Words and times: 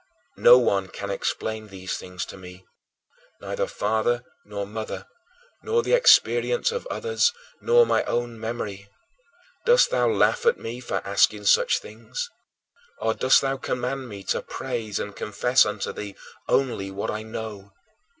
No 0.39 0.57
one 0.57 0.87
can 0.87 1.11
explain 1.11 1.67
these 1.67 1.95
things 1.95 2.25
to 2.25 2.35
me, 2.35 2.65
neither 3.39 3.67
father 3.67 4.23
nor 4.45 4.65
mother, 4.65 5.05
nor 5.61 5.83
the 5.83 5.93
experience 5.93 6.71
of 6.71 6.87
others, 6.87 7.31
nor 7.61 7.85
my 7.85 8.03
own 8.05 8.39
memory. 8.39 8.89
Dost 9.63 9.91
thou 9.91 10.09
laugh 10.09 10.47
at 10.47 10.57
me 10.57 10.79
for 10.79 11.05
asking 11.05 11.45
such 11.45 11.77
things? 11.77 12.27
Or 12.97 13.13
dost 13.13 13.41
thou 13.41 13.57
command 13.57 14.09
me 14.09 14.23
to 14.23 14.41
praise 14.41 14.97
and 14.97 15.15
confess 15.15 15.67
unto 15.67 15.93
thee 15.93 16.15
only 16.49 16.89
what 16.89 17.11
I 17.11 17.21
know? 17.21 17.71